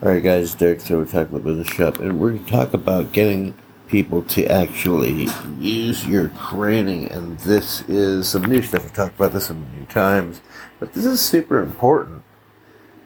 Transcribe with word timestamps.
Alright, 0.00 0.22
guys, 0.22 0.54
Derek. 0.54 0.80
So 0.80 0.98
we're 0.98 1.06
talking 1.06 1.34
about 1.34 1.42
business 1.42 1.66
shop, 1.66 1.98
and 1.98 2.20
we're 2.20 2.30
going 2.30 2.44
to 2.44 2.50
talk 2.52 2.72
about 2.72 3.12
getting 3.12 3.52
people 3.88 4.22
to 4.22 4.46
actually 4.46 5.26
use 5.58 6.06
your 6.06 6.28
training. 6.50 7.10
And 7.10 7.36
this 7.40 7.80
is 7.88 8.28
some 8.28 8.42
new 8.42 8.62
stuff. 8.62 8.84
We've 8.84 8.92
talked 8.92 9.16
about 9.16 9.32
this 9.32 9.50
a 9.50 9.54
million 9.54 9.86
times, 9.86 10.40
but 10.78 10.92
this 10.92 11.04
is 11.04 11.20
super 11.20 11.60
important 11.60 12.22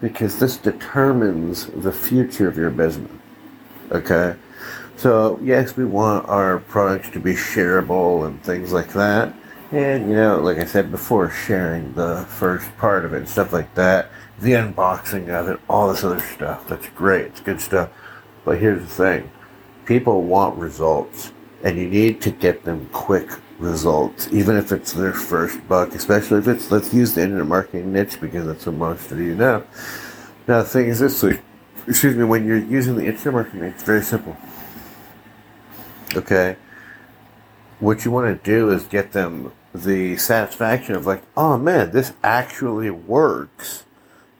because 0.02 0.38
this 0.38 0.58
determines 0.58 1.64
the 1.68 1.92
future 1.92 2.46
of 2.46 2.58
your 2.58 2.68
business. 2.68 3.10
Okay? 3.90 4.36
So, 4.96 5.40
yes, 5.42 5.74
we 5.74 5.86
want 5.86 6.28
our 6.28 6.58
products 6.58 7.08
to 7.12 7.20
be 7.20 7.32
shareable 7.32 8.26
and 8.26 8.42
things 8.44 8.70
like 8.70 8.92
that. 8.92 9.34
And, 9.72 10.10
you 10.10 10.14
know, 10.14 10.38
like 10.38 10.58
I 10.58 10.66
said 10.66 10.90
before, 10.90 11.30
sharing 11.30 11.94
the 11.94 12.26
first 12.28 12.76
part 12.76 13.06
of 13.06 13.14
it 13.14 13.18
and 13.18 13.28
stuff 13.28 13.54
like 13.54 13.74
that, 13.74 14.10
the 14.38 14.52
unboxing 14.52 15.30
of 15.30 15.48
it, 15.48 15.58
all 15.66 15.88
this 15.90 16.04
other 16.04 16.20
stuff. 16.20 16.68
That's 16.68 16.88
great. 16.90 17.26
It's 17.26 17.40
good 17.40 17.58
stuff. 17.58 17.88
But 18.44 18.58
here's 18.58 18.82
the 18.82 18.86
thing 18.86 19.30
people 19.86 20.22
want 20.22 20.58
results, 20.58 21.32
and 21.64 21.78
you 21.78 21.88
need 21.88 22.20
to 22.20 22.30
get 22.30 22.64
them 22.64 22.86
quick 22.92 23.30
results, 23.58 24.28
even 24.30 24.56
if 24.56 24.72
it's 24.72 24.92
their 24.92 25.14
first 25.14 25.66
buck, 25.68 25.94
especially 25.94 26.38
if 26.38 26.48
it's, 26.48 26.70
let's 26.70 26.92
use 26.92 27.14
the 27.14 27.22
internet 27.22 27.46
marketing 27.46 27.92
niche 27.92 28.20
because 28.20 28.46
that's 28.46 28.66
what 28.66 28.74
most 28.74 29.10
of 29.10 29.18
you 29.18 29.34
know. 29.34 29.64
Now, 30.46 30.62
the 30.62 30.68
thing 30.68 30.88
is 30.88 30.98
this, 30.98 31.24
excuse 31.86 32.14
me, 32.14 32.24
when 32.24 32.46
you're 32.46 32.58
using 32.58 32.96
the 32.96 33.06
internet 33.06 33.32
marketing 33.32 33.62
it's 33.62 33.82
very 33.82 34.02
simple. 34.02 34.36
Okay? 36.14 36.56
What 37.80 38.04
you 38.04 38.10
want 38.10 38.42
to 38.42 38.50
do 38.50 38.70
is 38.70 38.84
get 38.84 39.12
them 39.12 39.52
the 39.74 40.16
satisfaction 40.16 40.94
of 40.94 41.06
like, 41.06 41.22
oh 41.36 41.56
man, 41.58 41.90
this 41.92 42.12
actually 42.22 42.90
works 42.90 43.84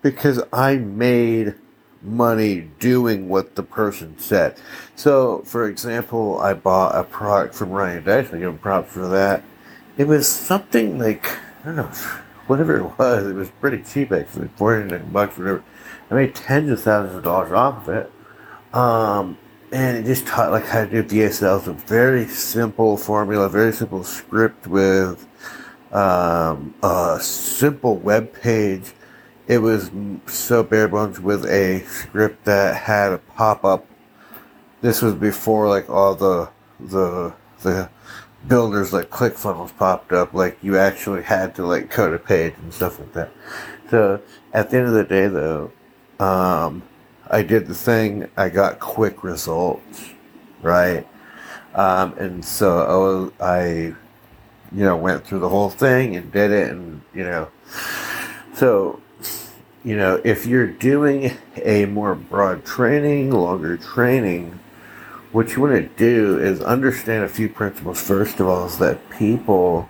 because 0.02 0.42
I 0.52 0.76
made 0.76 1.54
money 2.02 2.68
doing 2.80 3.28
what 3.28 3.54
the 3.54 3.62
person 3.62 4.18
said. 4.18 4.56
So, 4.96 5.42
for 5.44 5.68
example, 5.68 6.38
I 6.40 6.54
bought 6.54 6.96
a 6.96 7.04
product 7.04 7.54
from 7.54 7.70
Ryan 7.70 8.04
Dyson. 8.04 8.36
I 8.36 8.38
give 8.40 8.48
him 8.50 8.58
props 8.58 8.92
for 8.92 9.06
that. 9.08 9.42
It 9.96 10.06
was 10.06 10.28
something 10.28 10.98
like 10.98 11.24
I 11.62 11.66
don't 11.66 11.76
know, 11.76 11.90
whatever 12.46 12.76
it 12.78 12.98
was. 12.98 13.26
It 13.26 13.34
was 13.34 13.50
pretty 13.60 13.82
cheap 13.82 14.12
actually, 14.12 14.48
forty 14.56 14.88
nine 14.90 15.10
bucks, 15.12 15.38
whatever. 15.38 15.62
I 16.10 16.14
made 16.14 16.34
tens 16.34 16.70
of 16.70 16.82
thousands 16.82 17.16
of 17.16 17.24
dollars 17.24 17.52
off 17.52 17.88
of 17.88 17.94
it. 17.94 18.12
Um, 18.74 19.38
and 19.72 19.96
it 19.96 20.04
just 20.04 20.26
taught 20.26 20.50
like 20.50 20.66
how 20.66 20.84
to 20.84 21.02
do 21.02 21.02
DSLs. 21.02 21.66
A 21.66 21.72
very 21.72 22.26
simple 22.26 22.96
formula, 22.96 23.48
very 23.48 23.72
simple 23.72 24.04
script 24.04 24.66
with 24.66 25.26
um, 25.92 26.74
a 26.82 27.18
simple 27.20 27.96
web 27.96 28.32
page. 28.34 28.92
It 29.48 29.58
was 29.58 29.90
so 30.26 30.62
bare 30.62 30.88
bones 30.88 31.20
with 31.20 31.46
a 31.46 31.80
script 31.86 32.44
that 32.44 32.76
had 32.76 33.12
a 33.12 33.18
pop 33.18 33.64
up. 33.64 33.86
This 34.82 35.00
was 35.00 35.14
before 35.14 35.68
like 35.68 35.88
all 35.88 36.14
the 36.14 36.50
the 36.78 37.34
the 37.62 37.88
builders 38.46 38.92
like 38.92 39.08
ClickFunnels 39.08 39.76
popped 39.76 40.12
up. 40.12 40.34
Like 40.34 40.58
you 40.62 40.76
actually 40.76 41.22
had 41.22 41.54
to 41.54 41.66
like 41.66 41.90
code 41.90 42.14
a 42.14 42.18
page 42.18 42.54
and 42.62 42.74
stuff 42.74 42.98
like 42.98 43.12
that. 43.14 43.30
So 43.90 44.20
at 44.52 44.70
the 44.70 44.78
end 44.78 44.88
of 44.88 44.94
the 44.94 45.04
day, 45.04 45.28
though, 45.28 45.72
um, 46.18 46.82
I 47.32 47.42
did 47.42 47.66
the 47.66 47.74
thing. 47.74 48.28
I 48.36 48.50
got 48.50 48.78
quick 48.78 49.24
results, 49.24 50.10
right? 50.60 51.06
Um, 51.74 52.12
and 52.18 52.44
so 52.44 53.32
I, 53.40 53.44
I, 53.44 53.64
you 54.70 54.84
know, 54.84 54.96
went 54.96 55.26
through 55.26 55.38
the 55.38 55.48
whole 55.48 55.70
thing 55.70 56.14
and 56.14 56.30
did 56.30 56.50
it, 56.50 56.70
and 56.70 57.00
you 57.14 57.24
know, 57.24 57.48
so 58.54 59.00
you 59.84 59.96
know, 59.96 60.20
if 60.24 60.46
you're 60.46 60.66
doing 60.66 61.32
a 61.56 61.86
more 61.86 62.14
broad 62.14 62.64
training, 62.64 63.30
longer 63.30 63.76
training, 63.78 64.60
what 65.32 65.56
you 65.56 65.62
want 65.62 65.74
to 65.74 65.88
do 65.96 66.38
is 66.38 66.60
understand 66.60 67.24
a 67.24 67.28
few 67.28 67.48
principles. 67.48 68.00
First 68.00 68.38
of 68.40 68.46
all, 68.46 68.66
is 68.66 68.78
that 68.78 69.08
people, 69.10 69.88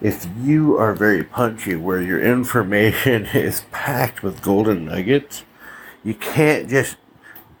if 0.00 0.26
you 0.40 0.78
are 0.78 0.94
very 0.94 1.22
punchy, 1.22 1.76
where 1.76 2.02
your 2.02 2.20
information 2.20 3.26
is 3.34 3.62
packed 3.70 4.22
with 4.22 4.42
golden 4.42 4.86
nuggets, 4.86 5.44
you 6.08 6.14
can't 6.14 6.70
just 6.70 6.96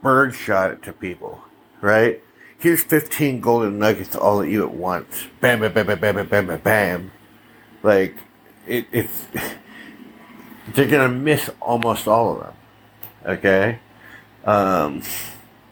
birdshot 0.02 0.70
it 0.70 0.82
to 0.82 0.90
people, 0.94 1.42
right? 1.82 2.22
Here's 2.58 2.82
15 2.82 3.42
golden 3.42 3.78
nuggets 3.78 4.16
all 4.16 4.40
at 4.40 4.48
you 4.48 4.62
at 4.62 4.72
once. 4.72 5.26
Bam, 5.42 5.60
bam, 5.60 5.74
bam, 5.74 5.86
bam, 5.86 6.00
bam, 6.00 6.26
bam, 6.26 6.46
bam, 6.46 6.60
bam. 6.60 7.12
Like, 7.82 8.16
it, 8.66 8.86
it's, 8.90 9.26
they're 10.68 10.88
going 10.88 11.10
to 11.10 11.14
miss 11.14 11.50
almost 11.60 12.08
all 12.08 12.36
of 12.36 12.40
them. 12.40 12.54
Okay? 13.26 13.80
Um, 14.46 15.02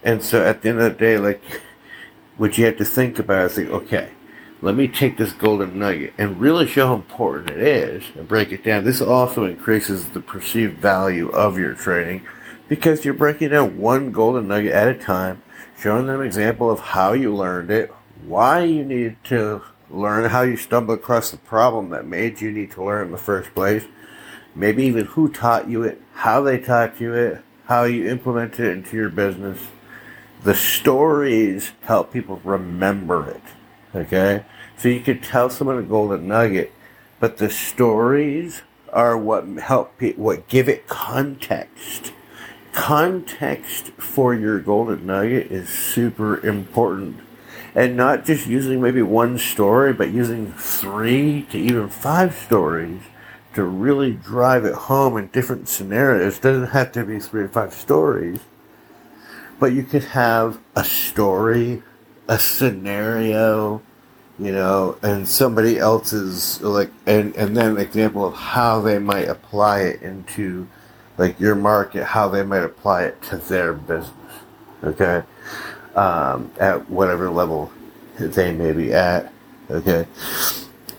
and 0.05 0.23
so 0.23 0.45
at 0.45 0.61
the 0.61 0.69
end 0.69 0.79
of 0.79 0.93
the 0.93 0.99
day, 0.99 1.17
like, 1.17 1.43
what 2.37 2.59
you 2.59 2.67
have 2.67 2.77
to 2.77 2.85
think 2.85 3.19
about 3.19 3.53
is 3.53 3.57
like, 3.57 3.69
okay, 3.69 4.11
let 4.61 4.75
me 4.75 4.87
take 4.87 5.17
this 5.17 5.33
golden 5.33 5.79
nugget 5.79 6.13
and 6.19 6.39
really 6.39 6.67
show 6.67 6.89
how 6.89 6.95
important 6.95 7.49
it 7.53 7.63
is 7.63 8.05
and 8.15 8.29
break 8.29 8.53
it 8.53 8.63
down. 8.63 8.85
This 8.85 9.01
also 9.01 9.45
increases 9.45 10.09
the 10.09 10.21
perceived 10.21 10.77
value 10.77 11.31
of 11.31 11.59
your 11.59 11.73
training 11.73 12.27
because 12.69 13.05
you're 13.05 13.15
breaking 13.15 13.51
down 13.51 13.79
one 13.79 14.11
golden 14.11 14.49
nugget 14.49 14.73
at 14.73 14.89
a 14.89 14.95
time, 14.95 15.43
showing 15.79 16.07
them 16.07 16.21
an 16.21 16.27
example 16.27 16.71
of 16.71 16.81
how 16.81 17.13
you 17.13 17.35
learned 17.35 17.71
it, 17.71 17.93
why 18.27 18.65
you 18.65 18.85
need 18.85 19.17
to 19.25 19.63
learn, 19.91 20.31
how 20.31 20.43
you 20.43 20.57
stumbled 20.57 20.99
across 20.99 21.31
the 21.31 21.37
problem 21.37 21.91
that 21.91 22.07
made 22.07 22.41
you 22.41 22.51
need 22.51 22.71
to 22.73 22.85
learn 22.85 23.07
in 23.07 23.13
the 23.13 23.19
first 23.19 23.55
place, 23.55 23.85
maybe 24.55 24.85
even 24.85 25.05
who 25.07 25.31
taught 25.31 25.69
you 25.69 25.83
it, 25.83 26.01
how 26.15 26.41
they 26.41 26.59
taught 26.59 27.01
you 27.01 27.15
it, 27.15 27.43
how 27.67 27.85
you 27.85 28.09
implemented 28.09 28.67
it 28.67 28.73
into 28.73 28.97
your 28.97 29.11
business. 29.11 29.69
The 30.43 30.55
stories 30.55 31.73
help 31.83 32.13
people 32.13 32.41
remember 32.45 33.31
it. 33.31 33.43
Okay? 33.95 34.45
So 34.77 34.89
you 34.89 35.01
could 35.01 35.23
tell 35.23 35.51
someone 35.51 35.79
a 35.79 35.83
golden 35.83 36.29
nugget, 36.29 36.73
but 37.21 37.39
the 37.39 37.51
stories 37.51 38.63
are 38.93 39.17
what 39.17 39.47
help 39.47 39.99
people, 39.99 40.25
what 40.25 40.49
give 40.49 40.69
it 40.69 40.87
context 40.87 42.13
context 42.77 43.87
for 43.93 44.35
your 44.35 44.61
golden 44.61 45.07
nugget 45.07 45.51
is 45.51 45.69
super 45.69 46.47
important. 46.47 47.19
And 47.75 47.97
not 47.97 48.27
just 48.27 48.47
using 48.47 48.81
maybe 48.81 49.03
one 49.03 49.39
story, 49.39 49.93
but 49.95 50.11
using 50.11 50.53
three 50.53 51.47
to 51.51 51.59
even 51.59 51.89
five 51.89 52.37
stories 52.37 53.01
to 53.55 53.65
really 53.65 54.13
drive 54.13 54.67
it 54.67 54.75
home 54.75 55.17
in 55.17 55.29
different 55.29 55.69
scenarios. 55.69 56.37
It 56.37 56.43
doesn't 56.43 56.69
have 56.69 56.93
to 56.93 57.05
be 57.05 57.19
three 57.19 57.43
or 57.45 57.49
five 57.49 57.73
stories, 57.73 58.41
but 59.59 59.73
you 59.73 59.83
could 59.83 60.05
have 60.05 60.59
a 60.77 60.85
story, 60.85 61.83
a 62.29 62.39
scenario, 62.39 63.81
you 64.39 64.53
know, 64.53 64.99
and 65.03 65.27
somebody 65.27 65.79
else's 65.79 66.61
like, 66.61 66.91
and 67.07 67.35
and 67.37 67.57
then 67.57 67.73
an 67.73 67.79
example 67.79 68.27
of 68.27 68.35
how 68.35 68.83
they 68.83 68.99
might 68.99 69.29
apply 69.29 69.81
it 69.81 70.03
into 70.03 70.69
like 71.19 71.39
your 71.41 71.55
market, 71.55 72.05
how 72.05 72.29
they 72.29 72.43
might 72.43 72.63
apply 72.63 73.05
it 73.05 73.23
to 73.23 73.37
their 73.37 73.73
business. 73.73 74.13
Okay, 74.85 75.23
um, 75.95 76.53
at 76.59 76.89
whatever 76.91 77.31
level 77.31 77.73
they 78.19 78.53
may 78.53 78.73
be 78.73 78.93
at. 78.93 79.33
Okay, 79.71 80.07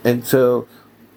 and 0.04 0.24
so 0.24 0.68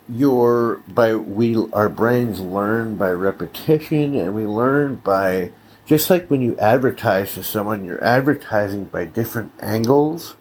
your 0.08 0.82
by 0.88 1.16
we 1.16 1.56
our 1.74 1.90
brains 1.90 2.40
learn 2.40 2.96
by 2.96 3.10
repetition, 3.12 4.16
and 4.16 4.36
we 4.36 4.46
learn 4.46 4.96
by 4.96 5.52
just 5.86 6.10
like 6.10 6.30
when 6.30 6.42
you 6.42 6.58
advertise 6.58 7.34
to 7.34 7.44
someone, 7.44 7.84
you're 7.84 8.04
advertising 8.04 8.86
by 8.86 9.06
different 9.06 9.52
angles. 9.60 10.36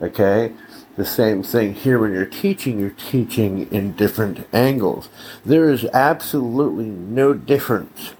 Okay, 0.00 0.52
the 0.96 1.04
same 1.04 1.42
thing 1.42 1.74
here 1.74 1.98
when 1.98 2.12
you're 2.12 2.26
teaching, 2.26 2.78
you're 2.78 2.90
teaching 2.90 3.70
in 3.72 3.92
different 3.92 4.46
angles. 4.52 5.08
There 5.44 5.70
is 5.70 5.84
absolutely 5.86 6.86
no 6.86 7.32
difference 7.32 8.14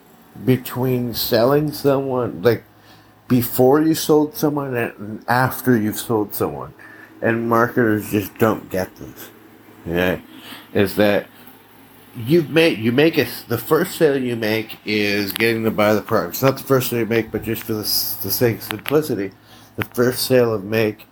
between 0.44 1.14
selling 1.14 1.72
someone, 1.72 2.42
like 2.42 2.64
before 3.28 3.80
you 3.82 3.94
sold 3.94 4.36
someone 4.36 4.74
and 4.74 5.24
after 5.28 5.76
you've 5.76 5.98
sold 5.98 6.34
someone. 6.34 6.72
And 7.20 7.48
marketers 7.48 8.10
just 8.10 8.36
don't 8.38 8.68
get 8.70 8.96
this. 8.96 9.30
Yeah. 9.86 10.20
Is 10.72 10.96
that 10.96 11.26
you 12.16 12.42
make 12.42 12.78
you 12.78 12.92
make 12.92 13.16
it 13.16 13.44
the 13.48 13.56
first 13.56 13.96
sale 13.96 14.20
you 14.20 14.36
make 14.36 14.78
is 14.84 15.32
getting 15.32 15.64
to 15.64 15.70
buy 15.70 15.94
the 15.94 16.02
product. 16.02 16.34
It's 16.34 16.42
not 16.42 16.56
the 16.56 16.64
first 16.64 16.90
sale 16.90 17.00
you 17.00 17.06
make, 17.06 17.30
but 17.30 17.42
just 17.42 17.62
for 17.62 17.74
the, 17.74 17.78
the 17.78 18.30
sake 18.30 18.56
of 18.58 18.62
simplicity, 18.64 19.32
the 19.76 19.84
first 19.84 20.26
sale 20.26 20.52
of 20.52 20.64
make 20.64 21.06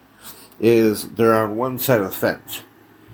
is 0.61 1.09
they're 1.11 1.35
on 1.35 1.57
one 1.57 1.79
side 1.79 2.01
of 2.01 2.11
the 2.11 2.17
fence. 2.17 2.63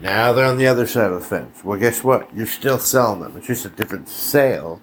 Now 0.01 0.33
they're 0.33 0.45
on 0.45 0.59
the 0.59 0.67
other 0.67 0.87
side 0.87 1.11
of 1.11 1.21
the 1.21 1.27
fence. 1.27 1.65
Well, 1.65 1.79
guess 1.79 2.05
what? 2.05 2.35
You're 2.35 2.47
still 2.47 2.79
selling 2.79 3.21
them. 3.21 3.37
It's 3.37 3.47
just 3.47 3.65
a 3.65 3.71
different 3.71 4.09
sale 4.09 4.81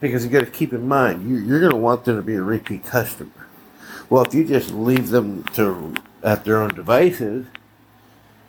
because 0.00 0.24
you 0.24 0.30
got 0.30 0.40
to 0.40 0.46
keep 0.46 0.72
in 0.72 0.88
mind 0.88 1.28
you, 1.28 1.36
you're 1.36 1.60
going 1.60 1.72
to 1.72 1.76
want 1.76 2.04
them 2.04 2.16
to 2.16 2.22
be 2.22 2.34
a 2.34 2.42
repeat 2.42 2.84
customer. 2.84 3.30
Well, 4.08 4.24
if 4.24 4.34
you 4.34 4.44
just 4.44 4.72
leave 4.72 5.10
them 5.10 5.44
to 5.54 5.94
at 6.22 6.44
their 6.44 6.60
own 6.60 6.74
devices, 6.74 7.46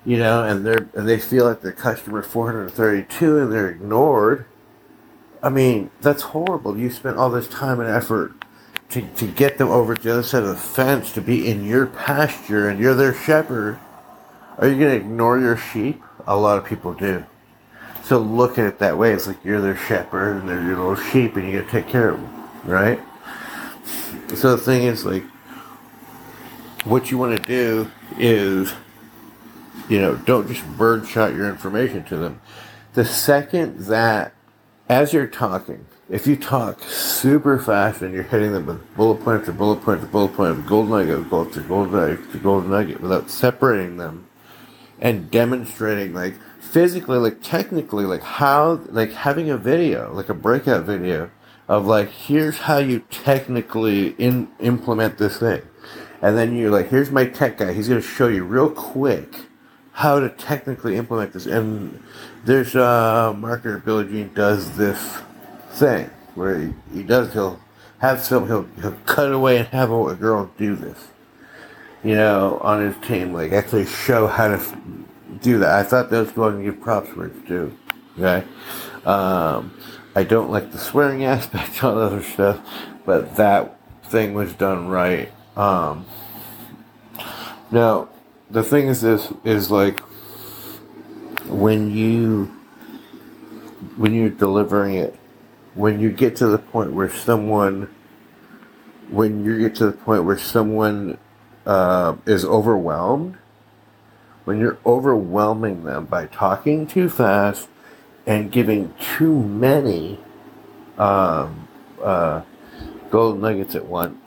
you 0.06 0.18
know, 0.18 0.44
and 0.44 0.66
they're 0.66 0.90
and 0.96 1.08
they 1.08 1.20
feel 1.20 1.46
like 1.46 1.62
they're 1.62 1.72
customer 1.72 2.24
432 2.24 3.38
and 3.38 3.52
they're 3.52 3.70
ignored. 3.70 4.46
I 5.44 5.50
mean, 5.50 5.92
that's 6.02 6.24
horrible. 6.24 6.78
You 6.78 6.90
spent 6.90 7.18
all 7.18 7.30
this 7.30 7.48
time 7.48 7.80
and 7.80 7.90
effort 7.90 8.34
to, 8.92 9.02
to 9.02 9.28
get 9.28 9.58
them 9.58 9.70
over 9.70 9.96
to 9.96 10.02
the 10.02 10.12
other 10.12 10.24
side 10.24 10.44
of 10.44 10.50
the 10.50 10.56
fence 10.56 11.12
to 11.14 11.22
be 11.22 11.50
in 11.50 11.64
your 11.66 11.88
pasture 11.88 12.70
and 12.70 12.80
you're 12.80 12.94
their 12.94 13.14
shepherd, 13.14 13.80
are 14.58 14.68
you 14.68 14.78
going 14.78 14.92
to 14.92 14.96
ignore 14.96 15.40
your 15.40 15.58
sheep? 15.58 16.02
A 16.28 16.38
lot 16.38 16.58
of 16.58 16.66
people 16.66 16.94
do. 16.94 17.26
So 18.04 18.20
look 18.20 18.58
at 18.60 18.66
it 18.66 18.80
that 18.80 18.98
way. 18.98 19.14
It's 19.14 19.28
like 19.28 19.44
you're 19.44 19.62
their 19.62 19.78
shepherd 19.78 20.38
and 20.38 20.50
they're 20.50 20.62
your 20.62 20.78
little 20.78 20.96
sheep 20.96 21.36
and 21.36 21.48
you 21.48 21.60
got 21.60 21.66
to 21.66 21.72
take 21.72 21.88
care 21.88 22.10
of 22.10 22.20
them, 22.20 22.50
right? 22.66 23.00
So 24.36 24.56
the 24.56 24.58
thing 24.58 24.84
is, 24.84 25.06
like, 25.06 25.24
what 26.84 27.12
you 27.12 27.18
want 27.18 27.38
to 27.38 27.44
do 27.44 27.90
is, 28.18 28.74
you 29.88 30.02
know, 30.02 30.16
don't 30.16 30.48
just 30.48 30.66
birdshot 30.78 31.34
your 31.34 31.50
information 31.50 32.04
to 32.06 32.18
them. 32.18 32.42
The 32.94 33.06
second 33.06 33.86
that, 33.86 34.34
as 34.90 35.14
you're 35.14 35.28
talking, 35.28 35.86
if 36.12 36.28
you 36.28 36.36
talk 36.36 36.84
super 36.84 37.58
fast 37.58 38.02
and 38.02 38.14
you're 38.14 38.24
hitting 38.24 38.52
them 38.52 38.66
with 38.66 38.96
bullet 38.98 39.24
point 39.24 39.40
after 39.40 39.54
bullet 39.54 39.82
point 39.82 40.02
after 40.02 40.12
bullet 40.12 40.34
point, 40.34 40.52
of 40.52 40.68
gold 40.68 40.90
nugget, 40.90 41.30
gold 41.30 41.54
to 41.54 41.62
gold 41.62 41.94
nugget 41.94 42.32
to 42.34 42.38
gold 42.38 42.68
nugget, 42.68 43.00
without 43.00 43.30
separating 43.30 43.96
them 43.96 44.28
and 45.00 45.32
demonstrating, 45.32 46.14
like 46.14 46.36
physically, 46.60 47.18
like 47.18 47.42
technically, 47.42 48.06
like 48.06 48.22
how, 48.22 48.82
like 48.90 49.14
having 49.14 49.50
a 49.50 49.58
video, 49.58 50.14
like 50.14 50.28
a 50.28 50.34
breakout 50.34 50.84
video 50.84 51.32
of 51.70 51.88
like, 51.88 52.10
here's 52.10 52.58
how 52.58 52.78
you 52.78 53.00
technically 53.10 54.10
in, 54.18 54.50
implement 54.60 55.18
this 55.18 55.40
thing. 55.40 55.62
And 56.22 56.38
then 56.38 56.58
you're 56.58 56.72
like, 56.72 56.90
here's 56.90 57.10
my 57.10 57.26
tech 57.26 57.58
guy. 57.58 57.72
He's 57.72 57.88
going 57.88 58.02
to 58.02 58.08
show 58.08 58.28
you 58.28 58.44
real 58.44 58.70
quick 58.70 59.34
how 59.94 60.20
to 60.20 60.28
technically 60.30 60.98
implement 60.98 61.32
this. 61.32 61.46
And 61.46 62.04
there's 62.44 62.76
a 62.76 62.84
uh, 62.84 63.34
marketer, 63.34 63.84
Billy 63.84 64.06
Gene, 64.06 64.34
does 64.34 64.78
this 64.78 65.22
thing 65.72 66.10
where 66.36 66.60
he, 66.60 66.74
he 66.94 67.04
does, 67.04 67.34
he'll 67.34 67.60
have 68.00 68.22
some, 68.22 68.48
he'll, 68.48 68.68
he'll 68.82 68.98
cut 69.06 69.32
away 69.32 69.58
and 69.58 69.68
have 69.70 69.92
a, 69.92 70.16
girl 70.16 70.52
do 70.58 70.76
this. 70.76 71.08
You 72.04 72.16
know, 72.16 72.60
on 72.62 72.82
his 72.82 72.96
team, 73.08 73.34
like 73.34 73.52
actually 73.52 73.86
show 73.86 74.28
how 74.28 74.48
to 74.48 74.78
do 75.42 75.60
that. 75.60 75.72
I 75.72 75.84
thought 75.84 76.10
that 76.10 76.20
was 76.20 76.32
going 76.32 76.58
to 76.58 76.64
give 76.64 76.82
props 76.82 77.16
where 77.16 77.28
it's 77.28 77.48
due. 77.48 77.78
Okay? 78.18 78.48
Um, 79.06 79.78
I 80.16 80.24
don't 80.24 80.52
like 80.52 80.72
the 80.72 80.78
swearing 80.78 81.24
aspect 81.26 81.84
on 81.84 81.98
other 81.98 82.24
stuff, 82.24 82.60
but 83.06 83.36
that 83.36 83.78
thing 84.06 84.34
was 84.34 84.54
done 84.54 84.88
right. 84.88 85.32
Um, 85.56 86.06
now, 87.72 88.10
the 88.50 88.64
thing 88.64 88.88
is 88.88 89.02
this 89.02 89.32
is 89.46 89.72
like 89.72 90.02
when 91.48 91.92
you 91.92 92.46
when 93.96 94.14
you're 94.14 94.30
delivering 94.30 94.96
it, 94.96 95.16
when 95.74 96.00
you 96.00 96.12
get 96.12 96.36
to 96.38 96.48
the 96.48 96.58
point 96.58 96.94
where 96.94 97.10
someone 97.10 97.94
when 99.10 99.44
you 99.44 99.60
get 99.60 99.76
to 99.76 99.86
the 99.86 99.92
point 99.92 100.24
where 100.24 100.38
someone 100.38 101.18
uh, 101.66 102.16
is 102.26 102.46
overwhelmed, 102.46 103.38
when 104.46 104.58
you're 104.60 104.78
overwhelming 104.86 105.84
them 105.84 106.06
by 106.06 106.26
talking 106.28 106.88
too 106.88 107.10
fast 107.10 107.68
and 108.26 108.52
giving 108.52 108.94
too 109.00 109.44
many 109.44 110.20
um, 110.98 111.68
uh, 112.02 112.42
gold 113.10 113.40
nuggets 113.42 113.76
at 113.76 113.86
once, 113.86 114.18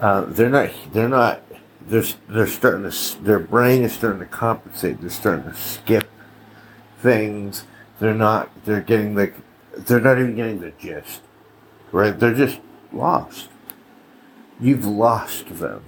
uh, 0.00 0.22
they're 0.26 0.50
not. 0.50 0.70
They're 0.92 1.08
not. 1.08 1.42
They're, 1.80 2.04
they're 2.28 2.46
starting 2.46 2.90
to. 2.90 3.22
Their 3.22 3.38
brain 3.38 3.82
is 3.82 3.94
starting 3.94 4.20
to 4.20 4.26
compensate. 4.26 5.00
They're 5.00 5.08
starting 5.08 5.44
to 5.44 5.54
skip 5.54 6.08
things. 6.98 7.64
They're 7.98 8.14
not. 8.14 8.50
They're 8.66 8.82
getting 8.82 9.14
like. 9.14 9.34
They're 9.76 10.00
not 10.00 10.18
even 10.18 10.36
getting 10.36 10.60
the 10.60 10.72
gist. 10.72 11.20
Right? 11.92 12.18
They're 12.18 12.34
just 12.34 12.60
lost. 12.92 13.48
You've 14.60 14.86
lost 14.86 15.48
them. 15.58 15.84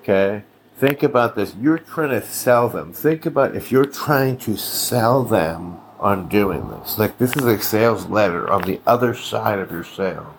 Okay? 0.00 0.44
Think 0.76 1.02
about 1.02 1.36
this. 1.36 1.54
You're 1.54 1.78
trying 1.78 2.10
to 2.10 2.26
sell 2.26 2.68
them. 2.68 2.92
Think 2.92 3.24
about 3.24 3.54
if 3.56 3.70
you're 3.70 3.84
trying 3.84 4.36
to 4.38 4.56
sell 4.56 5.22
them 5.22 5.78
on 6.00 6.28
doing 6.28 6.68
this. 6.68 6.98
Like 6.98 7.18
this 7.18 7.36
is 7.36 7.44
a 7.44 7.60
sales 7.60 8.06
letter 8.06 8.50
on 8.50 8.62
the 8.62 8.80
other 8.86 9.14
side 9.14 9.60
of 9.60 9.70
your 9.70 9.84
sale. 9.84 10.34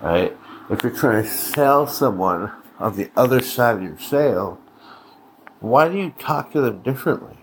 Right? 0.00 0.36
If 0.70 0.82
you're 0.82 0.92
trying 0.92 1.24
to 1.24 1.28
sell 1.28 1.86
someone 1.86 2.52
on 2.78 2.96
the 2.96 3.10
other 3.16 3.40
side 3.42 3.76
of 3.76 3.82
your 3.82 3.98
sale, 3.98 4.58
why 5.60 5.88
do 5.88 5.98
you 5.98 6.14
talk 6.18 6.52
to 6.52 6.60
them 6.60 6.82
differently? 6.82 7.36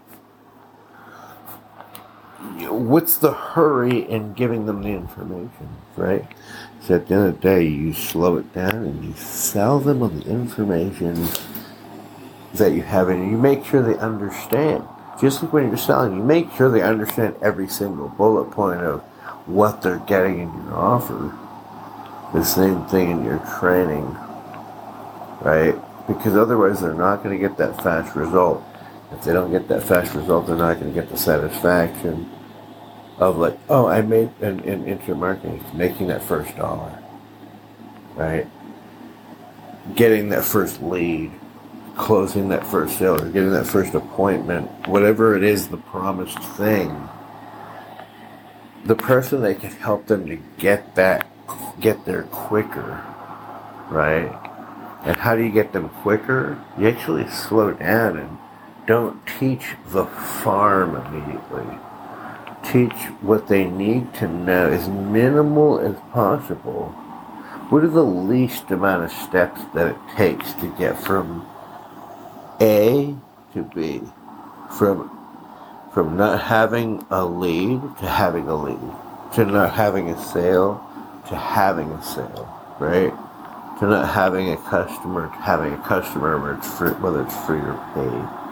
What's 2.70 3.18
the 3.18 3.34
hurry 3.34 4.00
in 4.10 4.34
giving 4.34 4.66
them 4.66 4.82
the 4.82 4.90
information, 4.90 5.70
right? 5.96 6.26
So 6.82 6.96
at 6.96 7.08
the 7.08 7.16
end 7.16 7.28
of 7.28 7.36
the 7.36 7.42
day, 7.42 7.64
you 7.64 7.94
slow 7.94 8.38
it 8.38 8.54
down 8.54 8.76
and 8.76 9.04
you 9.04 9.14
sell 9.14 9.80
them 9.80 10.04
on 10.04 10.20
the 10.20 10.26
information 10.28 11.28
that 12.54 12.74
you 12.74 12.82
have 12.82 13.10
and 13.10 13.32
you 13.32 13.38
make 13.38 13.66
sure 13.66 13.82
they 13.82 13.98
understand. 13.98 14.84
Just 15.20 15.44
like 15.44 15.54
when 15.54 15.68
you're 15.70 15.78
selling, 15.78 16.16
you 16.18 16.24
make 16.24 16.52
sure 16.54 16.70
they 16.70 16.82
understand 16.82 17.36
every 17.42 17.68
single 17.68 18.10
bullet 18.10 18.52
point 18.52 18.82
of 18.82 19.02
what 19.48 19.82
they're 19.82 20.00
getting 20.00 20.40
in 20.40 20.54
your 20.66 20.76
offer. 20.76 21.34
The 22.34 22.44
same 22.44 22.86
thing 22.88 23.12
in 23.12 23.24
your 23.24 23.40
training, 23.60 24.06
right? 25.42 25.76
Because 26.08 26.36
otherwise, 26.36 26.82
they're 26.82 26.94
not 26.94 27.24
going 27.24 27.40
to 27.40 27.48
get 27.48 27.58
that 27.58 27.82
fast 27.82 28.16
result. 28.16 28.64
If 29.12 29.24
they 29.24 29.34
don't 29.34 29.52
get 29.52 29.68
that 29.68 29.84
fast 29.84 30.14
result, 30.16 30.48
they're 30.48 30.56
not 30.56 30.80
going 30.80 30.94
to 30.94 31.00
get 31.00 31.10
the 31.10 31.18
satisfaction 31.18 32.30
of 33.18 33.38
like, 33.38 33.58
oh, 33.70 33.88
I 33.88 34.02
made 34.02 34.30
an, 34.42 34.60
in 34.62 34.86
internet 34.86 35.18
marketing, 35.18 35.64
making 35.74 36.08
that 36.08 36.24
first 36.24 36.56
dollar, 36.58 36.98
right? 38.16 38.48
Getting 39.96 40.30
that 40.30 40.44
first 40.44 40.82
lead, 40.82 41.32
closing 41.96 42.50
that 42.50 42.66
first 42.68 42.98
sale, 42.98 43.22
or 43.22 43.30
getting 43.30 43.52
that 43.52 43.68
first 43.68 43.94
appointment, 43.94 44.70
whatever 44.88 45.36
it 45.38 45.44
is, 45.44 45.68
the 45.68 45.78
promised 45.78 46.40
thing. 46.40 47.10
The 48.86 48.96
person 48.96 49.42
that 49.44 49.60
can 49.60 49.72
help 49.72 50.08
them 50.08 50.28
to 50.28 50.38
get 50.58 50.96
that, 50.96 51.28
get 51.80 52.06
there 52.06 52.24
quicker, 52.24 53.04
right? 53.90 54.42
And 55.06 55.16
how 55.16 55.36
do 55.36 55.44
you 55.44 55.52
get 55.52 55.72
them 55.72 55.90
quicker? 55.90 56.62
You 56.78 56.88
actually 56.90 57.28
slow 57.30 57.72
down 57.74 58.18
and 58.18 58.38
don't 58.88 59.20
teach 59.40 59.76
the 59.88 60.06
farm 60.06 60.96
immediately 60.96 61.80
teach 62.72 62.94
what 63.22 63.48
they 63.48 63.66
need 63.66 64.14
to 64.16 64.28
know 64.28 64.70
as 64.72 64.88
minimal 64.90 65.80
as 65.80 65.96
possible. 66.12 66.90
What 67.70 67.84
are 67.84 67.90
the 67.90 68.04
least 68.04 68.70
amount 68.72 69.04
of 69.04 69.12
steps 69.12 69.62
that 69.74 69.88
it 69.88 69.98
takes 70.16 70.54
to 70.54 70.76
get 70.78 70.98
from 71.02 71.46
A 72.62 73.16
to 73.54 73.64
B? 73.76 74.02
From 74.78 75.12
from 75.94 76.18
not 76.18 76.42
having 76.42 77.06
a 77.10 77.24
lead 77.24 77.80
to 78.00 78.06
having 78.06 78.50
a 78.50 78.56
lead, 78.56 79.34
to 79.36 79.46
not 79.46 79.74
having 79.74 80.10
a 80.10 80.22
sale 80.22 80.84
to 81.30 81.36
having 81.36 81.90
a 81.92 82.04
sale, 82.04 82.76
right? 82.80 83.14
To 83.80 83.88
not 83.88 84.14
having 84.14 84.50
a 84.50 84.58
customer 84.58 85.28
to 85.28 85.36
having 85.36 85.74
a 85.74 85.78
customer, 85.84 86.38
whether 86.38 86.56
it's 86.56 86.78
free, 86.78 86.92
whether 86.92 87.24
it's 87.24 87.46
free 87.46 87.60
or 87.60 87.80
paid 87.94 88.45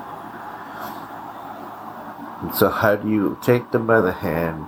and 2.44 2.54
so 2.54 2.68
how 2.68 2.98
do 2.98 3.10
you 3.10 3.40
take 3.42 3.72
them 3.72 3.88
by 3.88 4.02
the 4.02 4.12
hand 4.12 4.68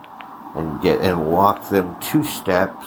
and 0.55 0.82
get 0.82 1.01
and 1.01 1.29
walk 1.29 1.70
them 1.70 1.98
two 2.00 2.24
steps 2.24 2.86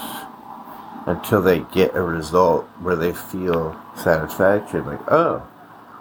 until 1.04 1.42
they 1.42 1.60
get 1.60 1.94
a 1.94 2.00
result 2.00 2.64
where 2.80 2.96
they 2.96 3.12
feel 3.12 3.78
satisfaction? 3.94 4.86
Like, 4.86 5.12
oh, 5.12 5.40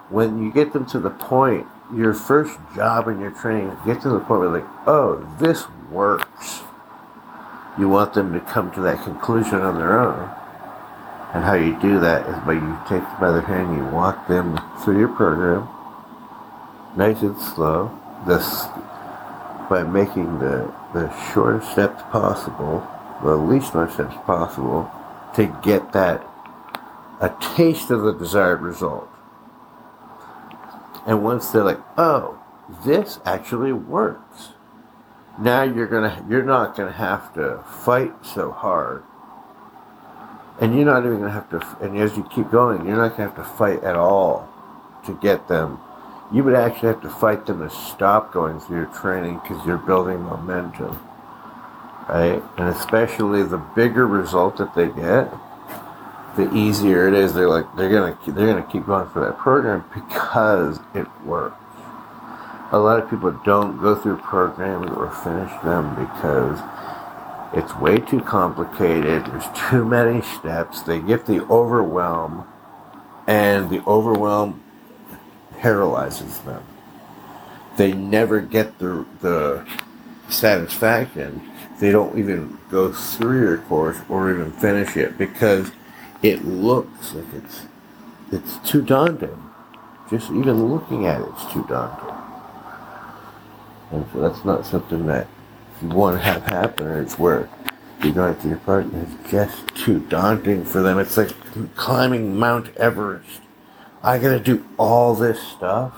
when 0.08 0.42
you 0.42 0.50
get 0.50 0.72
them 0.72 0.86
to 0.86 0.98
the 0.98 1.10
point, 1.10 1.66
your 1.94 2.14
first 2.14 2.58
job 2.74 3.08
in 3.08 3.20
your 3.20 3.30
training, 3.30 3.76
get 3.84 4.00
to 4.02 4.08
the 4.08 4.20
point 4.20 4.40
where 4.40 4.60
like, 4.60 4.68
oh, 4.86 5.36
this 5.38 5.64
works. 5.90 6.62
You 7.78 7.90
want 7.90 8.14
them 8.14 8.32
to 8.32 8.40
come 8.40 8.72
to 8.72 8.80
that 8.80 9.04
conclusion 9.04 9.60
on 9.60 9.76
their 9.76 9.98
own. 10.00 10.30
And 11.34 11.44
how 11.44 11.54
you 11.54 11.78
do 11.78 12.00
that 12.00 12.26
is 12.26 12.36
by 12.46 12.54
you 12.54 12.78
take 12.88 13.02
them 13.02 13.20
by 13.20 13.32
the 13.32 13.42
hand, 13.42 13.76
you 13.76 13.84
walk 13.84 14.28
them 14.28 14.58
through 14.82 14.98
your 14.98 15.08
program, 15.08 15.68
nice 16.96 17.20
and 17.20 17.38
slow, 17.38 17.97
this 18.26 18.66
by 19.68 19.82
making 19.82 20.38
the, 20.38 20.72
the 20.94 21.12
shortest 21.32 21.72
steps 21.72 22.02
possible, 22.10 22.86
the 23.22 23.36
least 23.36 23.74
amount 23.74 23.90
of 23.90 23.94
steps 23.94 24.16
possible, 24.24 24.90
to 25.34 25.46
get 25.62 25.92
that 25.92 26.26
a 27.20 27.34
taste 27.56 27.90
of 27.90 28.02
the 28.02 28.12
desired 28.12 28.60
result. 28.60 29.08
And 31.06 31.22
once 31.22 31.50
they're 31.50 31.64
like, 31.64 31.80
oh, 31.96 32.38
this 32.84 33.18
actually 33.24 33.72
works. 33.72 34.50
Now 35.38 35.62
you're 35.62 35.86
gonna 35.86 36.24
you're 36.28 36.42
not 36.42 36.76
gonna 36.76 36.92
have 36.92 37.32
to 37.34 37.64
fight 37.84 38.12
so 38.24 38.50
hard. 38.50 39.04
And 40.60 40.74
you're 40.74 40.84
not 40.84 41.06
even 41.06 41.20
gonna 41.20 41.30
have 41.30 41.48
to 41.50 41.76
and 41.80 41.96
as 41.96 42.16
you 42.16 42.24
keep 42.24 42.50
going, 42.50 42.86
you're 42.86 42.96
not 42.96 43.16
gonna 43.16 43.30
have 43.30 43.36
to 43.36 43.56
fight 43.56 43.82
at 43.84 43.96
all 43.96 44.48
to 45.06 45.14
get 45.14 45.48
them 45.48 45.78
you 46.32 46.44
would 46.44 46.54
actually 46.54 46.88
have 46.88 47.02
to 47.02 47.10
fight 47.10 47.46
them 47.46 47.60
to 47.60 47.70
stop 47.70 48.32
going 48.32 48.60
through 48.60 48.78
your 48.78 48.86
training 48.94 49.40
because 49.42 49.64
you're 49.66 49.78
building 49.78 50.20
momentum. 50.20 50.98
right? 52.08 52.42
And 52.58 52.68
especially 52.68 53.42
the 53.44 53.58
bigger 53.58 54.06
result 54.06 54.58
that 54.58 54.74
they 54.74 54.88
get, 54.88 55.32
the 56.36 56.52
easier 56.54 57.08
it 57.08 57.14
is. 57.14 57.34
They're 57.34 57.48
like 57.48 57.66
they're 57.76 57.90
gonna 57.90 58.18
they're 58.26 58.46
gonna 58.54 58.68
keep 58.70 58.86
going 58.86 59.08
for 59.10 59.20
that 59.24 59.38
program 59.38 59.84
because 59.94 60.78
it 60.94 61.06
works. 61.24 61.56
A 62.72 62.78
lot 62.78 63.02
of 63.02 63.08
people 63.10 63.32
don't 63.44 63.80
go 63.80 63.94
through 63.94 64.18
programs 64.18 64.90
or 64.90 65.10
finish 65.10 65.52
them 65.62 65.94
because 65.96 66.60
it's 67.54 67.74
way 67.76 67.98
too 67.98 68.20
complicated. 68.20 69.26
There's 69.26 69.46
too 69.70 69.84
many 69.86 70.22
steps. 70.22 70.82
They 70.82 71.00
get 71.00 71.26
the 71.26 71.42
overwhelm, 71.46 72.46
and 73.26 73.70
the 73.70 73.82
overwhelm 73.86 74.62
paralyzes 75.58 76.38
them. 76.40 76.62
They 77.76 77.92
never 77.92 78.40
get 78.40 78.78
the 78.78 79.06
the 79.20 79.66
satisfaction. 80.28 81.42
They 81.80 81.92
don't 81.92 82.18
even 82.18 82.58
go 82.70 82.92
through 82.92 83.40
your 83.40 83.58
course 83.58 83.98
or 84.08 84.30
even 84.30 84.50
finish 84.52 84.96
it 84.96 85.16
because 85.16 85.70
it 86.22 86.44
looks 86.44 87.14
like 87.14 87.26
it's 87.34 87.62
it's 88.32 88.58
too 88.68 88.82
daunting. 88.82 89.42
Just 90.10 90.30
even 90.30 90.68
looking 90.68 91.06
at 91.06 91.20
it's 91.20 91.52
too 91.52 91.64
daunting. 91.68 92.14
And 93.90 94.06
so 94.12 94.20
that's 94.20 94.44
not 94.44 94.66
something 94.66 95.06
that 95.06 95.28
you 95.80 95.88
want 95.88 96.16
to 96.16 96.22
have 96.22 96.42
happen. 96.44 96.88
It's 96.88 97.18
where 97.18 97.48
you're 98.02 98.12
going 98.12 98.34
through 98.34 98.50
your 98.50 98.58
partner 98.60 99.04
is 99.04 99.30
just 99.30 99.66
too 99.74 100.00
daunting 100.08 100.64
for 100.64 100.82
them. 100.82 100.98
It's 100.98 101.16
like 101.16 101.30
climbing 101.74 102.36
Mount 102.36 102.76
Everest. 102.76 103.40
I 104.02 104.18
gotta 104.18 104.40
do 104.40 104.64
all 104.76 105.14
this 105.14 105.40
stuff. 105.40 105.94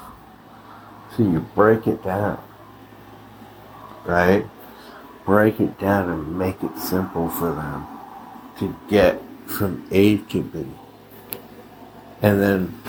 So 1.16 1.22
you 1.22 1.40
break 1.54 1.86
it 1.86 2.02
down. 2.02 2.42
Right? 4.04 4.46
Break 5.24 5.60
it 5.60 5.78
down 5.78 6.08
and 6.08 6.38
make 6.38 6.62
it 6.62 6.78
simple 6.78 7.28
for 7.28 7.52
them 7.52 7.86
to 8.58 8.76
get 8.88 9.20
from 9.46 9.86
A 9.90 10.18
to 10.18 10.42
B. 10.42 10.66
And 12.22 12.40
then 12.40 12.82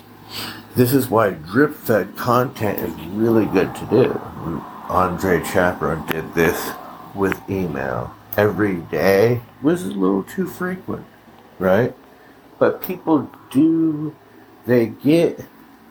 this 0.76 0.94
is 0.94 1.10
why 1.10 1.32
drip 1.32 1.74
fed 1.74 2.16
content 2.16 2.80
is 2.80 2.94
really 3.08 3.46
good 3.46 3.76
to 3.76 3.86
do. 3.86 4.22
Andre 4.90 5.44
Chaperon 5.44 6.06
did 6.08 6.34
this 6.34 6.72
with 7.14 7.38
email 7.50 8.14
every 8.38 8.76
day 8.76 9.42
was 9.62 9.84
a 9.84 9.90
little 9.90 10.24
too 10.24 10.48
frequent, 10.48 11.06
right? 11.60 11.96
But 12.60 12.82
people 12.82 13.30
do, 13.50 14.16
they 14.66 14.88
get 14.88 15.40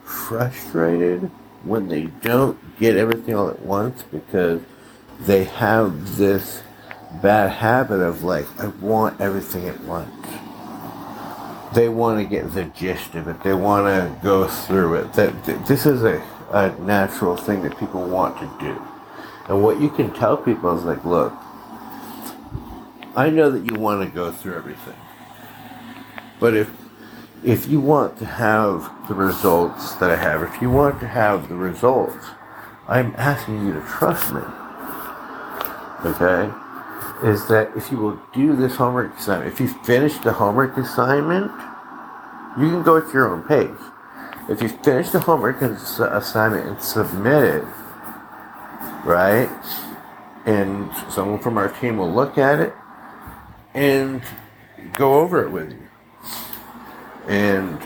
frustrated 0.05 1.31
when 1.63 1.89
they 1.89 2.05
don't 2.23 2.59
get 2.79 2.97
everything 2.97 3.35
all 3.35 3.51
at 3.51 3.61
once 3.61 4.03
because 4.05 4.61
they 5.21 5.45
have 5.45 6.17
this 6.17 6.63
bad 7.23 7.51
habit 7.51 8.01
of 8.01 8.23
like, 8.23 8.47
I 8.59 8.69
want 8.69 9.21
everything 9.21 9.69
at 9.69 9.81
once. 9.81 10.11
They 11.75 11.89
want 11.89 12.21
to 12.21 12.29
get 12.29 12.53
the 12.53 12.65
gist 12.65 13.15
of 13.15 13.29
it. 13.29 13.43
They 13.43 13.55
want 13.55 13.87
to 13.87 14.23
go 14.23 14.49
through 14.49 14.95
it. 14.97 15.13
That 15.13 15.45
this 15.67 15.87
is 15.87 16.03
a, 16.03 16.21
a 16.51 16.77
natural 16.81 17.37
thing 17.37 17.63
that 17.63 17.79
people 17.79 18.05
want 18.05 18.39
to 18.39 18.65
do. 18.65 18.83
And 19.49 19.63
what 19.63 19.81
you 19.81 19.91
can 19.91 20.13
tell 20.13 20.37
people 20.37 20.77
is 20.77 20.85
like, 20.85 21.05
look, 21.05 21.33
I 23.15 23.31
know 23.31 23.51
that 23.51 23.71
you 23.71 23.79
want 23.79 24.09
to 24.09 24.15
go 24.15 24.33
through 24.33 24.57
everything. 24.57 24.97
But 26.39 26.55
if 26.55 26.71
if 27.45 27.67
you 27.69 27.81
want 27.81 28.19
to 28.19 28.27
have 28.27 28.91
the 29.09 29.15
results 29.15 29.95
that 29.95 30.11
I 30.11 30.17
have, 30.17 30.43
if 30.43 30.61
you 30.61 30.71
want 30.71 31.01
to 31.01 31.07
have 31.07 31.49
the 31.49 31.55
results, 31.55 32.27
I'm 32.87 33.15
asking 33.17 33.67
you 33.67 33.73
to 33.75 33.81
trust 33.81 34.35
me. 34.35 34.43
Okay? 36.05 36.53
Is 37.27 37.47
that 37.49 37.71
if 37.77 37.91
you 37.91 37.99
will 37.99 38.21
do 38.35 38.57
this 38.57 38.77
homework 38.77 39.17
assignment, 39.17 39.53
if 39.53 39.61
you 39.61 39.69
finish 39.69 40.17
the 40.19 40.33
homework 40.33 40.77
assignment, 40.77 41.51
you 42.59 42.71
can 42.71 42.83
go 42.83 42.99
at 42.99 43.13
your 43.13 43.29
own 43.29 43.43
pace. 43.43 43.71
If 44.49 44.63
you 44.63 44.69
finish 44.69 45.11
the 45.11 45.21
homework 45.21 45.63
assignment 45.63 46.67
and 46.67 46.83
submit 46.83 47.45
it, 47.45 47.65
right? 49.05 49.49
And 50.45 50.91
someone 51.11 51.39
from 51.39 51.57
our 51.57 51.69
team 51.69 51.99
will 51.99 52.13
look 52.13 52.37
at 52.37 52.61
it 52.61 52.75
and 53.73 54.23
go 54.95 55.21
over 55.21 55.45
it 55.45 55.51
with 55.51 55.73
you 55.73 55.90
and 57.31 57.79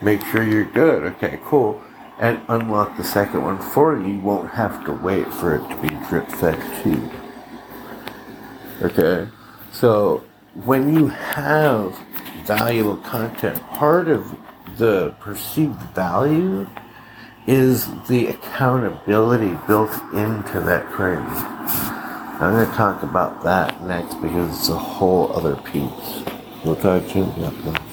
make 0.00 0.24
sure 0.26 0.44
you're 0.44 0.64
good. 0.64 1.02
Okay, 1.14 1.38
cool. 1.44 1.82
And 2.18 2.40
unlock 2.48 2.96
the 2.96 3.04
second 3.04 3.42
one 3.42 3.58
for 3.58 3.98
you. 3.98 4.14
You 4.14 4.20
won't 4.20 4.50
have 4.50 4.84
to 4.86 4.92
wait 4.92 5.26
for 5.34 5.56
it 5.56 5.68
to 5.68 5.82
be 5.82 5.88
drip 6.08 6.28
fed 6.28 6.58
to 6.82 6.90
you. 6.90 7.10
Okay? 8.82 9.28
So, 9.72 10.24
when 10.64 10.94
you 10.94 11.08
have 11.08 11.98
valuable 12.44 12.98
content, 12.98 13.60
part 13.68 14.08
of 14.08 14.36
the 14.76 15.14
perceived 15.18 15.80
value 15.94 16.68
is 17.46 17.88
the 18.06 18.28
accountability 18.28 19.58
built 19.66 19.90
into 20.12 20.60
that 20.60 20.88
training. 20.92 21.24
I'm 21.26 22.52
going 22.52 22.68
to 22.68 22.74
talk 22.76 23.02
about 23.02 23.42
that 23.42 23.82
next 23.82 24.14
because 24.16 24.56
it's 24.56 24.68
a 24.68 24.76
whole 24.76 25.32
other 25.32 25.56
piece. 25.56 26.22
We'll 26.64 26.76
talk 26.76 27.08
to 27.08 27.18
you. 27.18 27.91